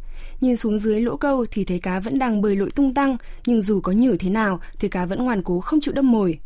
Nhìn 0.41 0.57
xuống 0.57 0.79
dưới 0.79 1.01
lỗ 1.01 1.17
câu 1.17 1.45
thì 1.51 1.63
thấy 1.63 1.79
cá 1.79 1.99
vẫn 1.99 2.19
đang 2.19 2.41
bơi 2.41 2.55
lội 2.55 2.71
tung 2.71 2.93
tăng, 2.93 3.17
nhưng 3.45 3.61
dù 3.61 3.81
có 3.81 3.91
nhử 3.91 4.17
thế 4.19 4.29
nào 4.29 4.59
thì 4.79 4.87
cá 4.87 5.05
vẫn 5.05 5.25
ngoan 5.25 5.43
cố 5.43 5.59
không 5.59 5.81
chịu 5.81 5.93
đâm 5.93 6.11
mồi. 6.11 6.39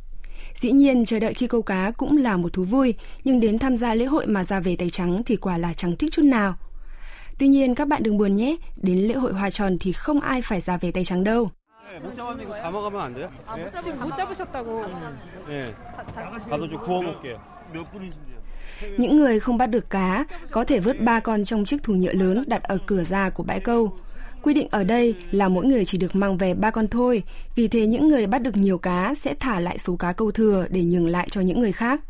Dĩ 0.55 0.71
nhiên 0.71 1.05
chờ 1.05 1.19
đợi 1.19 1.33
khi 1.33 1.47
câu 1.47 1.61
cá 1.61 1.91
cũng 1.97 2.17
là 2.17 2.37
một 2.37 2.53
thú 2.53 2.63
vui, 2.63 2.93
nhưng 3.23 3.39
đến 3.39 3.59
tham 3.59 3.77
gia 3.77 3.95
lễ 3.95 4.05
hội 4.05 4.27
mà 4.27 4.43
ra 4.43 4.59
về 4.59 4.75
tay 4.75 4.89
trắng 4.89 5.23
thì 5.25 5.35
quả 5.35 5.57
là 5.57 5.73
chẳng 5.73 5.95
thích 5.95 6.11
chút 6.11 6.25
nào. 6.25 6.55
Tuy 7.39 7.47
nhiên 7.47 7.75
các 7.75 7.87
bạn 7.87 8.03
đừng 8.03 8.17
buồn 8.17 8.35
nhé, 8.35 8.55
đến 8.81 8.97
lễ 8.97 9.13
hội 9.13 9.33
hoa 9.33 9.49
tròn 9.49 9.77
thì 9.79 9.91
không 9.91 10.19
ai 10.19 10.41
phải 10.41 10.61
ra 10.61 10.77
về 10.77 10.91
tay 10.91 11.03
trắng 11.03 11.23
đâu. 11.23 11.51
Những 18.97 19.17
người 19.17 19.39
không 19.39 19.57
bắt 19.57 19.67
được 19.67 19.89
cá 19.89 20.25
có 20.51 20.63
thể 20.63 20.79
vớt 20.79 21.01
ba 21.01 21.19
con 21.19 21.43
trong 21.43 21.65
chiếc 21.65 21.83
thùng 21.83 21.99
nhựa 21.99 22.13
lớn 22.13 22.43
đặt 22.47 22.63
ở 22.63 22.77
cửa 22.85 23.03
ra 23.03 23.29
của 23.29 23.43
bãi 23.43 23.59
câu. 23.59 23.93
Quy 24.43 24.53
định 24.53 24.67
ở 24.71 24.83
đây 24.83 25.15
là 25.31 25.49
mỗi 25.49 25.65
người 25.65 25.85
chỉ 25.85 25.97
được 25.97 26.15
mang 26.15 26.37
về 26.37 26.53
ba 26.53 26.71
con 26.71 26.87
thôi, 26.87 27.23
vì 27.55 27.67
thế 27.67 27.85
những 27.85 28.09
người 28.09 28.27
bắt 28.27 28.41
được 28.41 28.57
nhiều 28.57 28.77
cá 28.77 29.13
sẽ 29.15 29.33
thả 29.39 29.59
lại 29.59 29.77
số 29.77 29.95
cá 29.95 30.11
câu 30.11 30.31
thừa 30.31 30.65
để 30.69 30.83
nhường 30.83 31.07
lại 31.07 31.27
cho 31.31 31.41
những 31.41 31.59
người 31.59 31.71
khác. 31.71 32.01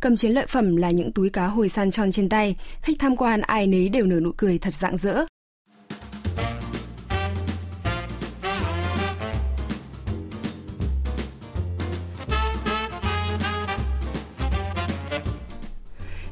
Cầm 0.00 0.16
chiến 0.16 0.32
lợi 0.32 0.46
phẩm 0.46 0.76
là 0.76 0.90
những 0.90 1.12
túi 1.12 1.30
cá 1.30 1.46
hồi 1.46 1.68
san 1.68 1.90
tròn 1.90 2.10
trên 2.10 2.28
tay, 2.28 2.56
khách 2.82 2.96
tham 2.98 3.16
quan 3.16 3.40
ai 3.40 3.66
nấy 3.66 3.88
đều 3.88 4.06
nở 4.06 4.20
nụ 4.20 4.32
cười 4.36 4.58
thật 4.58 4.74
rạng 4.74 4.96
rỡ. 4.96 5.24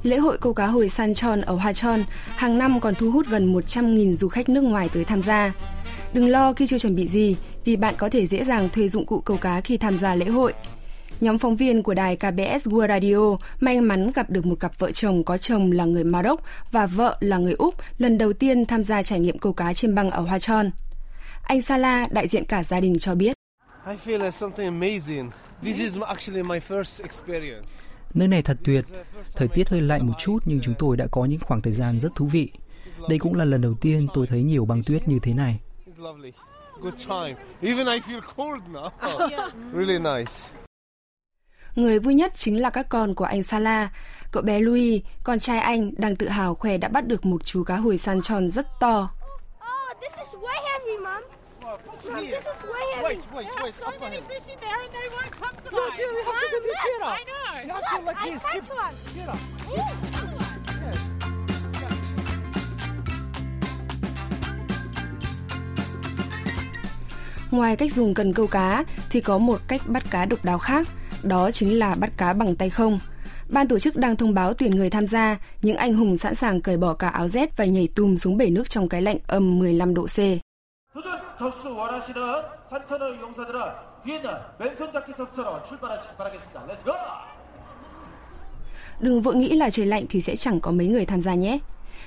Lễ 0.07 0.17
hội 0.17 0.39
câu 0.41 0.55
cá 0.55 0.67
hồi 0.67 0.89
san 0.89 1.15
tròn 1.15 1.41
ở 1.41 1.55
Hoa 1.55 1.73
Tròn 1.73 2.05
hàng 2.37 2.59
năm 2.59 2.81
còn 2.81 2.95
thu 2.95 3.11
hút 3.11 3.27
gần 3.29 3.55
100.000 3.55 4.15
du 4.15 4.29
khách 4.29 4.49
nước 4.49 4.61
ngoài 4.61 4.89
tới 4.93 5.05
tham 5.05 5.23
gia. 5.23 5.53
Đừng 6.13 6.29
lo 6.29 6.53
khi 6.53 6.67
chưa 6.67 6.79
chuẩn 6.79 6.97
bị 6.97 7.09
gì, 7.09 7.37
vì 7.65 7.77
bạn 7.77 7.95
có 7.99 8.09
thể 8.09 8.27
dễ 8.27 8.45
dàng 8.45 8.69
thuê 8.69 8.89
dụng 8.89 9.07
cụ 9.07 9.21
câu 9.21 9.37
cá 9.37 9.61
khi 9.61 9.77
tham 9.77 9.99
gia 9.99 10.15
lễ 10.15 10.27
hội. 10.27 10.53
Nhóm 11.21 11.39
phóng 11.39 11.57
viên 11.57 11.83
của 11.83 11.95
đài 11.95 12.17
KBS 12.17 12.69
World 12.69 12.89
Radio 12.89 13.47
may 13.61 13.81
mắn 13.81 14.13
gặp 14.15 14.31
được 14.31 14.47
một 14.47 14.61
cặp 14.61 14.79
vợ 14.79 14.91
chồng 14.91 15.25
có 15.25 15.39
chồng 15.39 15.73
là 15.73 15.85
người 15.85 16.05
Maroc 16.05 16.41
và 16.73 16.87
vợ 16.87 17.17
là 17.21 17.39
người 17.39 17.55
Úc 17.59 17.75
lần 17.99 18.19
đầu 18.19 18.33
tiên 18.33 18.67
tham 18.67 18.85
gia 18.85 19.03
trải 19.03 19.21
nghiệm 19.21 19.39
câu 19.39 19.53
cá 19.53 19.75
trên 19.75 19.95
băng 19.95 20.11
ở 20.11 20.21
Hoa 20.21 20.39
Tròn. 20.39 20.71
Anh 21.43 21.63
Sala, 21.63 22.07
đại 22.11 22.29
diện 22.29 22.45
cả 22.45 22.63
gia 22.63 22.81
đình 22.81 22.99
cho 22.99 23.15
biết. 23.15 23.33
I 23.89 23.97
feel 24.07 24.19
like 24.19 24.31
something 24.31 24.81
amazing. 24.81 25.31
This 25.63 25.79
is 25.79 25.99
actually 26.07 26.43
my 26.43 26.59
first 26.59 27.05
experience. 27.05 27.67
Nơi 28.15 28.29
này 28.29 28.43
thật 28.43 28.57
tuyệt, 28.65 28.85
thời 29.37 29.49
tiết 29.49 29.69
hơi 29.69 29.81
lạnh 29.81 30.07
một 30.07 30.13
chút 30.19 30.39
nhưng 30.45 30.61
chúng 30.63 30.75
tôi 30.79 30.97
đã 30.97 31.07
có 31.11 31.25
những 31.25 31.41
khoảng 31.41 31.63
thời 31.63 31.73
gian 31.73 32.01
rất 32.01 32.15
thú 32.15 32.27
vị. 32.27 32.51
Đây 33.09 33.19
cũng 33.19 33.35
là 33.35 33.45
lần 33.45 33.61
đầu 33.61 33.75
tiên 33.81 34.07
tôi 34.15 34.27
thấy 34.27 34.43
nhiều 34.43 34.65
băng 34.65 34.83
tuyết 34.83 35.09
như 35.09 35.19
thế 35.23 35.35
này. 35.35 35.61
Người 41.75 41.99
vui 41.99 42.15
nhất 42.15 42.33
chính 42.37 42.63
là 42.63 42.71
các 42.71 42.89
con 42.89 43.15
của 43.15 43.25
anh 43.25 43.43
Sala. 43.43 43.91
Cậu 44.33 44.43
bé 44.43 44.61
Louis, 44.61 45.03
con 45.25 45.39
trai 45.39 45.59
anh, 45.59 45.91
đang 45.97 46.17
tự 46.17 46.29
hào 46.29 46.55
khoe 46.55 46.79
đã 46.79 46.89
bắt 46.89 47.07
được 47.07 47.27
một 47.27 47.45
chú 47.45 47.65
cá 47.65 47.77
hồi 47.77 47.99
san 47.99 48.21
tròn 48.23 48.51
rất 48.51 48.67
to. 48.81 49.11
This 50.01 50.13
is 50.19 50.35
way 50.43 50.57
heavy. 50.65 50.77
Wait, 53.03 53.19
wait, 53.35 53.47
wait. 53.63 53.75
So 53.77 53.93
many 54.01 54.21
fish 54.29 54.49
in 54.49 54.59
there 54.61 54.77
and 54.83 54.93
they 54.93 55.09
won't 55.15 55.31
come 55.41 55.55
to 55.65 55.71
no, 55.71 55.91
see, 55.97 56.03
you 56.03 56.23
have 56.25 56.41
to 56.41 56.49
do 56.51 56.61
this 56.63 56.79
here. 56.85 57.05
I 57.05 57.25
know. 57.25 57.36
You 57.87 57.93
have 57.93 58.05
to 58.05 58.13
like 58.13 58.33
this. 58.33 58.43
Keep 58.53 58.69
one. 58.69 58.95
Here. 59.15 59.33
Ngoài 67.51 67.77
cách 67.77 67.93
dùng 67.93 68.15
cần 68.15 68.33
câu 68.33 68.47
cá 68.47 68.85
thì 69.11 69.21
có 69.21 69.39
một 69.39 69.61
cách 69.69 69.81
bắt 69.87 70.03
cá 70.11 70.25
độc 70.25 70.45
đáo 70.45 70.59
khác, 70.59 70.89
đó 71.23 71.51
chính 71.51 71.79
là 71.79 71.95
bắt 71.95 72.11
cá 72.17 72.33
bằng 72.33 72.57
tay 72.57 72.71
không. 72.71 72.99
Ban 73.49 73.69
tổ 73.69 73.79
chức 73.79 73.97
đang 73.97 74.17
thông 74.17 74.35
báo 74.35 74.55
tuyển 74.55 74.71
người 74.71 74.91
tham 74.91 75.07
gia, 75.07 75.37
những 75.63 75.77
anh 75.77 75.95
hùng 75.95 76.19
sẵn 76.19 76.35
sàng 76.35 76.61
cởi 76.61 76.77
bỏ 76.77 76.95
cả 76.95 77.09
áo 77.09 77.29
rét 77.29 77.57
và 77.57 77.65
nhảy 77.65 77.89
tùm 77.97 78.17
xuống 78.17 78.37
bể 78.37 78.51
nước 78.51 78.71
trong 78.71 78.89
cái 78.89 79.03
lạnh 79.03 79.19
âm 79.27 79.59
15 79.59 79.95
độ 79.95 80.07
C. 80.07 80.19
Đừng 89.01 89.23
vội 89.23 89.37
nghĩ 89.37 89.57
là 89.57 89.71
trời 89.71 89.87
lạnh 89.87 90.05
thì 90.09 90.21
sẽ 90.21 90.37
chẳng 90.37 90.61
có 90.61 90.71
mấy 90.71 90.87
người 90.89 91.05
tham 91.05 91.23
gia 91.23 91.35
nhé. 91.35 91.59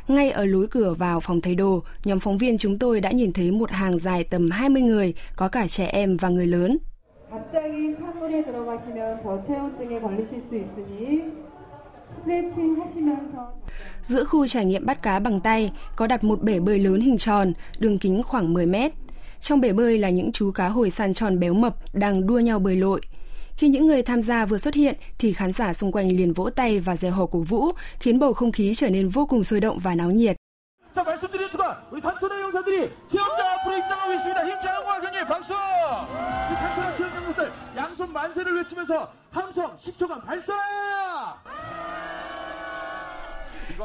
Ngay 0.07 0.31
ở 0.31 0.45
lối 0.45 0.67
cửa 0.67 0.93
vào 0.93 1.19
phòng 1.19 1.41
thầy 1.41 1.55
đồ, 1.55 1.83
nhóm 2.05 2.19
phóng 2.19 2.37
viên 2.37 2.57
chúng 2.57 2.79
tôi 2.79 3.01
đã 3.01 3.11
nhìn 3.11 3.33
thấy 3.33 3.51
một 3.51 3.71
hàng 3.71 3.99
dài 3.99 4.23
tầm 4.23 4.51
20 4.51 4.81
người, 4.81 5.13
có 5.35 5.47
cả 5.47 5.67
trẻ 5.67 5.85
em 5.85 6.17
và 6.17 6.29
người 6.29 6.47
lớn. 6.47 6.77
Giữa 14.01 14.23
khu 14.23 14.47
trải 14.47 14.65
nghiệm 14.65 14.85
bắt 14.85 15.01
cá 15.01 15.19
bằng 15.19 15.39
tay 15.39 15.71
có 15.95 16.07
đặt 16.07 16.23
một 16.23 16.41
bể 16.41 16.59
bơi 16.59 16.79
lớn 16.79 17.01
hình 17.01 17.17
tròn, 17.17 17.53
đường 17.79 17.97
kính 17.97 18.23
khoảng 18.23 18.53
10 18.53 18.65
mét. 18.65 18.91
Trong 19.41 19.61
bể 19.61 19.73
bơi 19.73 19.97
là 19.97 20.09
những 20.09 20.31
chú 20.31 20.51
cá 20.51 20.67
hồi 20.67 20.89
săn 20.89 21.13
tròn 21.13 21.39
béo 21.39 21.53
mập 21.53 21.75
đang 21.93 22.27
đua 22.27 22.39
nhau 22.39 22.59
bơi 22.59 22.75
lội. 22.75 23.01
Khi 23.58 23.68
những 23.68 23.86
người 23.86 24.02
tham 24.02 24.22
gia 24.22 24.46
vừa 24.46 24.58
xuất 24.58 24.74
hiện 24.74 24.94
thì 25.18 25.32
khán 25.32 25.52
giả 25.52 25.72
xung 25.72 25.92
quanh 25.92 26.08
liền 26.16 26.32
vỗ 26.32 26.50
tay 26.50 26.80
và 26.80 26.96
reo 26.96 27.12
hò 27.12 27.26
cổ 27.26 27.38
vũ, 27.38 27.70
khiến 28.00 28.18
bầu 28.18 28.32
không 28.32 28.52
khí 28.52 28.74
trở 28.74 28.90
nên 28.90 29.08
vô 29.08 29.26
cùng 29.26 29.44
sôi 29.44 29.60
động 29.60 29.78
và 29.78 29.94
náo 29.94 30.10
nhiệt. 30.10 30.36
자, 30.94 31.02
말씀드린 31.02 31.48
순간 31.50 31.74
우리 31.90 32.00
산천의 32.00 32.40
용사들이 32.42 32.90
체험장 33.10 33.46
앞으로 33.52 33.76
입장하고 33.78 34.12
있습니다. 34.12 34.44
힘찬 34.44 34.64
응원 34.80 35.00
경님 35.02 35.26
박수! 35.26 35.52
이 35.52 36.54
산천의 36.54 36.96
체험장 36.96 37.24
용사들 37.24 37.52
양손 37.76 38.12
만세를 38.12 38.56
외치면서 38.56 39.08
함성 39.30 39.76
10초간 39.76 40.24
발사! 40.24 40.54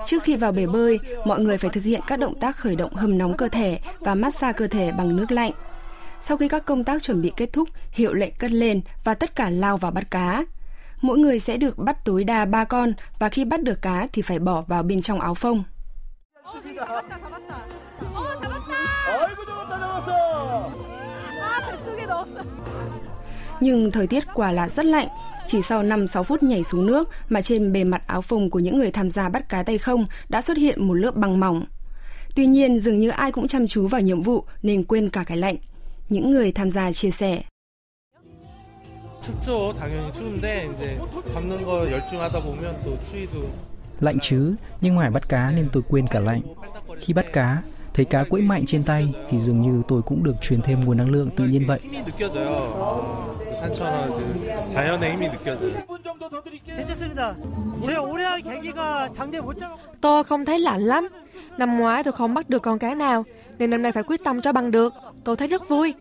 Trước 0.06 0.24
khi 0.24 0.36
vào 0.36 0.52
bể 0.52 0.66
bơi, 0.66 1.00
mọi 1.26 1.40
người 1.40 1.58
phải 1.58 1.70
thực 1.70 1.84
hiện 1.84 2.02
các 2.08 2.20
động 2.20 2.40
tác 2.40 2.58
khởi 2.58 2.76
động 2.76 2.96
hâm 2.96 3.18
nóng 3.18 3.38
cơ 3.38 3.48
thể 3.48 3.80
và 4.00 4.16
massage 4.16 4.54
cơ 4.58 4.68
thể 4.68 4.92
bằng 4.98 5.16
nước 5.18 5.32
lạnh. 5.32 5.52
Sau 6.27 6.37
khi 6.37 6.49
các 6.49 6.65
công 6.65 6.85
tác 6.85 7.03
chuẩn 7.03 7.23
bị 7.23 7.33
kết 7.37 7.53
thúc, 7.53 7.69
hiệu 7.91 8.13
lệnh 8.13 8.35
cất 8.39 8.51
lên 8.51 8.81
và 9.05 9.15
tất 9.15 9.37
cả 9.37 9.51
lao 9.51 9.77
vào 9.77 9.91
bắt 9.91 10.11
cá. 10.11 10.45
Mỗi 11.01 11.19
người 11.19 11.41
sẽ 11.41 11.57
được 11.57 11.79
bắt 11.79 12.05
tối 12.05 12.25
đa 12.25 12.45
3 12.45 12.65
con 12.65 12.93
và 13.19 13.29
khi 13.29 13.45
bắt 13.45 13.63
được 13.63 13.83
cá 13.83 14.07
thì 14.13 14.23
phải 14.23 14.39
bỏ 14.39 14.65
vào 14.67 14.83
bên 14.83 15.03
trong 15.03 15.21
áo 15.21 15.35
phông. 15.35 15.65
Nhưng 23.61 23.91
thời 23.91 24.07
tiết 24.07 24.25
quả 24.35 24.53
là 24.53 24.69
rất 24.69 24.87
lạnh, 24.87 25.09
chỉ 25.47 25.63
sau 25.63 25.83
5-6 25.83 26.23
phút 26.23 26.43
nhảy 26.43 26.65
xuống 26.65 26.87
nước 26.87 27.09
mà 27.29 27.43
trên 27.43 27.73
bề 27.73 27.85
mặt 27.85 28.03
áo 28.07 28.23
phông 28.23 28.51
của 28.51 28.59
những 28.59 28.79
người 28.79 28.91
tham 28.91 29.11
gia 29.11 29.29
bắt 29.29 29.49
cá 29.49 29.63
tay 29.63 29.79
không 29.79 30.05
đã 30.29 30.43
xuất 30.43 30.57
hiện 30.57 30.89
một 30.89 30.95
lớp 30.95 31.17
băng 31.17 31.41
mỏng. 31.41 31.65
Tuy 32.35 32.47
nhiên, 32.47 32.81
dường 32.81 32.99
như 32.99 33.09
ai 33.09 33.33
cũng 33.33 33.49
chăm 33.49 33.67
chú 33.67 33.89
vào 33.89 34.01
nhiệm 34.01 34.23
vụ 34.23 34.45
nên 34.63 34.85
quên 34.85 35.11
cả 35.11 35.25
cái 35.27 35.37
lạnh 35.37 35.57
những 36.15 36.31
người 36.31 36.53
tham 36.53 36.71
gia 36.71 36.93
chia 36.93 37.11
sẻ. 37.11 37.43
Lạnh 44.01 44.19
chứ, 44.23 44.55
nhưng 44.81 44.95
ngoài 44.95 45.11
bắt 45.11 45.29
cá 45.29 45.53
nên 45.57 45.69
tôi 45.73 45.83
quên 45.89 46.07
cả 46.07 46.21
lạnh. 46.21 46.41
Khi 47.01 47.13
bắt 47.13 47.27
cá, 47.33 47.63
thấy 47.95 48.05
cá 48.05 48.25
quẫy 48.25 48.43
mạnh 48.43 48.65
trên 48.67 48.85
tay 48.85 49.15
thì 49.31 49.39
dường 49.39 49.63
như 49.63 49.83
tôi 49.89 50.03
cũng 50.03 50.25
được 50.25 50.35
truyền 50.43 50.63
thêm 50.63 50.85
nguồn 50.85 50.97
năng 50.97 51.11
lượng 51.11 51.31
tự 51.37 51.45
nhiên 51.45 51.67
vậy. 51.67 51.81
Tôi 60.01 60.25
không 60.25 60.45
thấy 60.45 60.59
lạnh 60.59 60.81
lắm, 60.81 61.09
Năm 61.59 61.79
ngoái 61.79 62.05
tôi 62.05 62.13
không 62.13 62.35
bắt 62.35 62.51
được 62.51 62.63
con 62.63 62.79
cá 62.79 62.95
nào, 62.95 63.25
nên 63.59 63.71
năm 63.71 63.83
nay 63.83 63.93
phải 63.93 64.03
quyết 64.03 64.21
tâm 64.25 64.41
cho 64.41 64.53
bằng 64.53 64.71
được. 64.71 64.93
Tôi 65.25 65.37
thấy 65.37 65.49
rất 65.49 65.69
vui. 65.69 65.95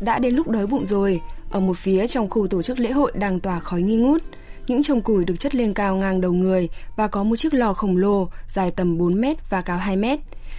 Đã 0.00 0.18
đến 0.18 0.34
lúc 0.34 0.48
đói 0.48 0.66
bụng 0.66 0.84
rồi, 0.84 1.20
ở 1.50 1.60
một 1.60 1.76
phía 1.76 2.06
trong 2.06 2.30
khu 2.30 2.46
tổ 2.46 2.62
chức 2.62 2.78
lễ 2.78 2.90
hội 2.90 3.12
đang 3.14 3.40
tỏa 3.40 3.60
khói 3.60 3.82
nghi 3.82 3.96
ngút. 3.96 4.22
Những 4.66 4.82
trồng 4.82 5.00
củi 5.00 5.24
được 5.24 5.34
chất 5.38 5.54
lên 5.54 5.74
cao 5.74 5.96
ngang 5.96 6.20
đầu 6.20 6.32
người 6.32 6.68
và 6.96 7.08
có 7.08 7.24
một 7.24 7.36
chiếc 7.36 7.54
lò 7.54 7.72
khổng 7.72 7.96
lồ 7.96 8.28
dài 8.48 8.70
tầm 8.70 8.98
4 8.98 9.20
mét 9.20 9.50
và 9.50 9.62
cao 9.62 9.78
2 9.78 9.96
mét. 9.96 10.18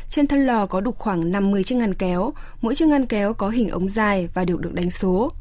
Trên 0.09 0.27
thân 0.27 0.45
lò 0.45 0.65
có 0.65 0.81
đục 0.81 0.97
khoảng 0.97 1.31
50 1.31 1.63
chiếc 1.63 1.75
ngăn 1.75 1.93
kéo, 1.93 2.31
mỗi 2.61 2.75
chiếc 2.75 2.87
ngăn 2.87 3.05
kéo 3.05 3.33
có 3.33 3.49
hình 3.49 3.69
ống 3.69 3.87
dài 3.87 4.29
và 4.33 4.45
đều 4.45 4.57
được 4.57 4.73
đánh 4.73 4.91
số. 4.91 5.31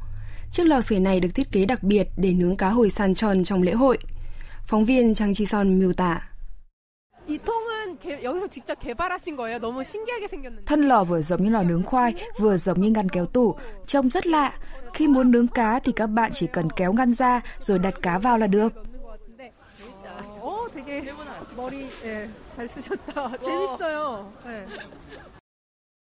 Chiếc 0.52 0.64
lò 0.66 0.80
sưởi 0.80 1.00
này 1.00 1.20
được 1.20 1.28
thiết 1.34 1.52
kế 1.52 1.64
đặc 1.64 1.82
biệt 1.82 2.08
để 2.16 2.32
nướng 2.32 2.56
cá 2.56 2.68
hồi 2.68 2.90
san 2.90 3.14
tròn 3.14 3.44
trong 3.44 3.62
lễ 3.62 3.72
hội. 3.72 3.98
Phóng 4.66 4.84
viên 4.84 5.14
Trang 5.14 5.34
Chi 5.34 5.46
Son 5.46 5.78
miêu 5.78 5.92
tả. 5.92 6.28
Thân 10.66 10.82
lò 10.82 11.04
vừa 11.04 11.20
giống 11.20 11.42
như 11.42 11.50
lò 11.50 11.62
nướng 11.62 11.82
khoai, 11.82 12.14
vừa 12.38 12.56
giống 12.56 12.80
như 12.80 12.90
ngăn 12.90 13.08
kéo 13.08 13.26
tủ, 13.26 13.54
trông 13.86 14.10
rất 14.10 14.26
lạ. 14.26 14.52
Khi 14.94 15.06
muốn 15.06 15.30
nướng 15.30 15.48
cá 15.48 15.80
thì 15.80 15.92
các 15.92 16.06
bạn 16.06 16.30
chỉ 16.34 16.46
cần 16.52 16.70
kéo 16.70 16.92
ngăn 16.92 17.12
ra 17.12 17.40
rồi 17.58 17.78
đặt 17.78 17.94
cá 18.02 18.18
vào 18.18 18.38
là 18.38 18.46
được. 18.46 18.72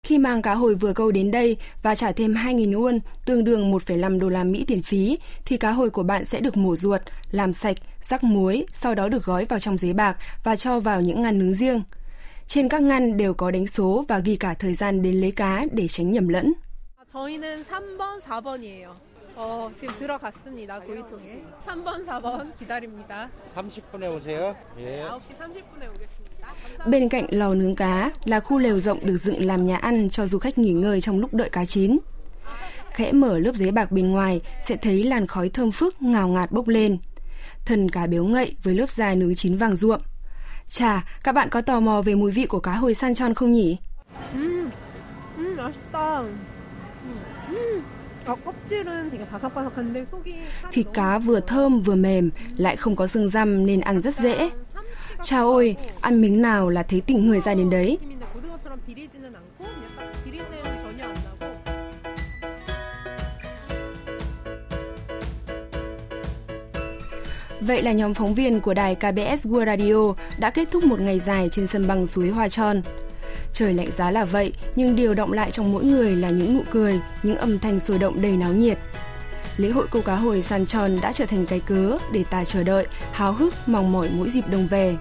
Khi 0.03 0.17
mang 0.17 0.41
cá 0.41 0.53
hồi 0.53 0.75
vừa 0.75 0.93
câu 0.93 1.12
đến 1.12 1.31
đây 1.31 1.57
và 1.83 1.95
trả 1.95 2.12
thêm 2.12 2.33
2.000 2.33 2.71
won, 2.71 3.00
tương 3.25 3.43
đương 3.43 3.71
1,5 3.71 4.19
đô 4.19 4.29
la 4.29 4.43
Mỹ 4.43 4.65
tiền 4.67 4.81
phí, 4.81 5.17
thì 5.45 5.57
cá 5.57 5.71
hồi 5.71 5.89
của 5.89 6.03
bạn 6.03 6.25
sẽ 6.25 6.39
được 6.39 6.57
mổ 6.57 6.75
ruột, 6.75 7.01
làm 7.31 7.53
sạch, 7.53 7.77
rắc 8.01 8.24
muối, 8.24 8.65
sau 8.74 8.95
đó 8.95 9.09
được 9.09 9.25
gói 9.25 9.45
vào 9.45 9.59
trong 9.59 9.77
giấy 9.77 9.93
bạc 9.93 10.17
và 10.43 10.55
cho 10.55 10.79
vào 10.79 11.01
những 11.01 11.21
ngăn 11.21 11.39
nướng 11.39 11.53
riêng. 11.53 11.81
Trên 12.47 12.69
các 12.69 12.81
ngăn 12.81 13.17
đều 13.17 13.33
có 13.33 13.51
đánh 13.51 13.67
số 13.67 14.05
và 14.07 14.19
ghi 14.19 14.36
cả 14.36 14.53
thời 14.53 14.74
gian 14.74 15.01
đến 15.01 15.21
lấy 15.21 15.31
cá 15.31 15.65
để 15.71 15.88
tránh 15.88 16.12
nhầm 16.12 16.27
lẫn. 16.27 16.53
저희는 17.13 17.63
3번, 17.63 18.19
4번이에요. 18.19 18.93
어, 19.36 19.69
지금 19.79 19.93
들어갔습니다. 20.00 20.79
고이통에. 20.79 21.43
3번, 21.65 22.05
4번 22.07 22.57
기다립니다. 22.57 23.29
30분에 23.55 24.15
오세요. 24.15 24.55
예. 24.79 25.05
9시 25.05 25.38
30분에 25.38 25.89
오겠습니다. 25.89 26.47
Bên 26.86 27.09
cạnh 27.09 27.25
lò 27.29 27.53
nướng 27.53 27.75
cá 27.75 28.12
là 28.25 28.39
khu 28.39 28.57
lều 28.57 28.79
rộng 28.79 29.05
được 29.05 29.17
dựng 29.17 29.45
làm 29.45 29.63
nhà 29.63 29.77
ăn 29.77 30.09
cho 30.09 30.27
du 30.27 30.39
khách 30.39 30.57
nghỉ 30.57 30.71
ngơi 30.74 31.01
trong 31.01 31.19
lúc 31.19 31.33
đợi 31.33 31.50
cá 31.50 31.65
chín. 31.65 31.97
Khẽ 32.93 33.12
mở 33.12 33.39
lớp 33.39 33.55
giấy 33.55 33.71
bạc 33.71 33.91
bên 33.91 34.12
ngoài 34.12 34.41
sẽ 34.63 34.75
thấy 34.75 35.03
làn 35.03 35.27
khói 35.27 35.50
thơm 35.50 35.71
phức 35.71 36.01
ngào 36.01 36.27
ngạt 36.27 36.51
bốc 36.51 36.67
lên. 36.67 36.97
Thần 37.65 37.89
cá 37.89 38.07
béo 38.07 38.24
ngậy 38.24 38.55
với 38.63 38.75
lớp 38.75 38.89
da 38.89 39.15
nướng 39.15 39.36
chín 39.36 39.57
vàng 39.57 39.75
ruộm. 39.75 40.00
Chà, 40.69 41.05
các 41.24 41.31
bạn 41.31 41.50
có 41.50 41.62
tò 41.62 41.79
mò 41.79 42.01
về 42.01 42.15
mùi 42.15 42.31
vị 42.31 42.45
của 42.45 42.59
cá 42.59 42.71
hồi 42.71 42.93
san 42.93 43.15
tròn 43.15 43.33
không 43.33 43.51
nhỉ? 43.51 43.77
음, 44.33 44.69
음, 45.38 45.57
맛있다. 45.57 46.50
Thịt 50.72 50.86
cá 50.94 51.18
vừa 51.18 51.40
thơm 51.40 51.80
vừa 51.80 51.94
mềm, 51.94 52.30
lại 52.56 52.76
không 52.76 52.96
có 52.96 53.06
xương 53.06 53.28
răm 53.28 53.66
nên 53.66 53.80
ăn 53.80 54.02
rất 54.02 54.14
dễ. 54.14 54.50
Chào 55.22 55.50
ôi, 55.50 55.76
ăn 56.00 56.20
miếng 56.20 56.42
nào 56.42 56.68
là 56.68 56.82
thấy 56.82 57.00
tỉnh 57.00 57.26
người 57.26 57.40
ra 57.40 57.54
đến 57.54 57.70
đấy. 57.70 57.98
Vậy 67.60 67.82
là 67.82 67.92
nhóm 67.92 68.14
phóng 68.14 68.34
viên 68.34 68.60
của 68.60 68.74
đài 68.74 68.94
KBS 68.94 69.46
World 69.46 69.66
Radio 69.66 70.14
đã 70.38 70.50
kết 70.50 70.68
thúc 70.70 70.84
một 70.84 71.00
ngày 71.00 71.18
dài 71.18 71.48
trên 71.52 71.66
sân 71.66 71.86
băng 71.86 72.06
suối 72.06 72.28
Hoa 72.28 72.48
Tròn. 72.48 72.82
Trời 73.52 73.75
lạnh 73.75 73.90
giá 73.97 74.11
là 74.11 74.25
vậy, 74.25 74.52
nhưng 74.76 74.97
điều 74.97 75.14
động 75.14 75.32
lại 75.32 75.50
trong 75.50 75.73
mỗi 75.73 75.85
người 75.85 76.16
là 76.16 76.30
những 76.30 76.54
nụ 76.54 76.62
cười, 76.71 77.00
những 77.23 77.37
âm 77.37 77.59
thanh 77.59 77.80
sôi 77.80 77.99
động 77.99 78.23
đầy 78.23 78.37
náo 78.37 78.52
nhiệt. 78.52 78.78
Lễ 79.56 79.68
hội 79.68 79.87
câu 79.90 80.02
cá 80.02 80.14
hồi 80.14 80.42
sàn 80.42 80.66
tròn 80.66 80.97
đã 81.02 81.12
trở 81.12 81.26
thành 81.26 81.47
cái 81.47 81.61
cớ 81.61 81.99
để 82.12 82.25
ta 82.30 82.44
chờ 82.44 82.62
đợi, 82.64 82.87
háo 83.12 83.32
hức, 83.32 83.54
mong 83.66 83.92
mỏi 83.92 84.09
mỗi 84.12 84.30
dịp 84.30 84.49
đồng 84.49 84.66
về. 84.66 84.97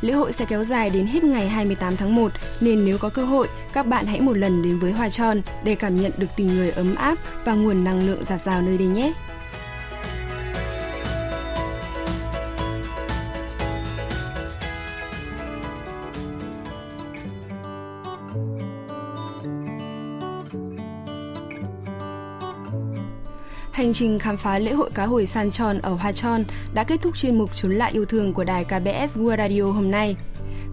Lễ 0.00 0.12
hội 0.12 0.32
sẽ 0.32 0.44
kéo 0.44 0.64
dài 0.64 0.90
đến 0.90 1.06
hết 1.06 1.24
ngày 1.24 1.48
28 1.48 1.96
tháng 1.96 2.14
1 2.14 2.32
nên 2.60 2.84
nếu 2.84 2.98
có 2.98 3.08
cơ 3.08 3.24
hội, 3.24 3.48
các 3.72 3.86
bạn 3.86 4.06
hãy 4.06 4.20
một 4.20 4.36
lần 4.36 4.62
đến 4.62 4.78
với 4.78 4.92
Hoa 4.92 5.08
Tròn 5.08 5.42
để 5.64 5.74
cảm 5.74 6.00
nhận 6.00 6.12
được 6.16 6.26
tình 6.36 6.48
người 6.48 6.70
ấm 6.70 6.94
áp 6.94 7.18
và 7.44 7.54
nguồn 7.54 7.84
năng 7.84 8.06
lượng 8.06 8.24
giạt 8.24 8.40
rào 8.40 8.62
nơi 8.62 8.78
đây 8.78 8.88
nhé. 8.88 9.12
Hành 23.84 23.92
trình 23.92 24.18
khám 24.18 24.36
phá 24.36 24.58
lễ 24.58 24.72
hội 24.72 24.90
cá 24.94 25.06
hồi 25.06 25.26
san 25.26 25.50
tròn 25.50 25.78
ở 25.78 25.94
Hoa 25.94 26.12
Tròn 26.12 26.44
đã 26.74 26.84
kết 26.84 27.02
thúc 27.02 27.16
chuyên 27.16 27.38
mục 27.38 27.54
Trốn 27.54 27.72
lại 27.72 27.92
yêu 27.92 28.04
thương 28.04 28.32
của 28.32 28.44
đài 28.44 28.64
KBS 28.64 29.18
World 29.18 29.36
Radio 29.36 29.62
hôm 29.62 29.90
nay. 29.90 30.16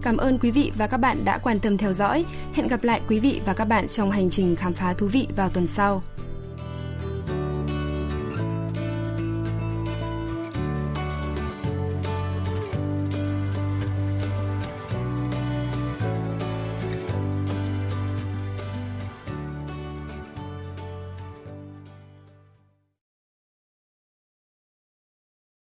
Cảm 0.02 0.16
ơn 0.16 0.38
quý 0.38 0.50
vị 0.50 0.72
và 0.78 0.86
các 0.86 0.96
bạn 0.96 1.24
đã 1.24 1.38
quan 1.38 1.60
tâm 1.60 1.78
theo 1.78 1.92
dõi. 1.92 2.24
Hẹn 2.54 2.68
gặp 2.68 2.84
lại 2.84 3.00
quý 3.08 3.20
vị 3.20 3.40
và 3.46 3.54
các 3.54 3.64
bạn 3.64 3.88
trong 3.88 4.10
hành 4.10 4.30
trình 4.30 4.56
khám 4.56 4.74
phá 4.74 4.92
thú 4.92 5.06
vị 5.06 5.26
vào 5.36 5.48
tuần 5.48 5.66
sau. 5.66 6.02